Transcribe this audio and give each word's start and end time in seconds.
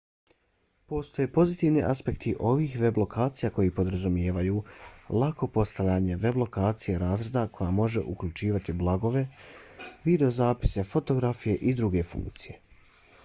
postoje 0.91 1.27
pozitivni 1.33 1.81
aspekti 1.89 2.31
ovih 2.51 2.77
web 2.83 2.95
lokacija 3.01 3.49
koji 3.57 3.73
podrazumijevaju 3.79 4.63
lako 5.23 5.49
postavljanje 5.57 6.17
web 6.23 6.39
lokacije 6.45 6.97
razreda 7.03 7.43
koja 7.59 7.75
može 7.81 8.03
uključivati 8.15 8.75
blogove 8.83 9.23
videozapise 10.09 10.87
fotografije 10.95 11.55
i 11.57 11.75
druge 11.83 12.03
funkcije 12.13 12.59